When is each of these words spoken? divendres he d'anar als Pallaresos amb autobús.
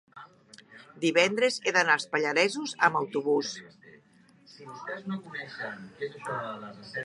divendres 1.03 1.59
he 1.67 1.73
d'anar 1.75 1.97
als 1.97 2.07
Pallaresos 2.15 2.73
amb 2.87 2.99
autobús. 3.03 3.53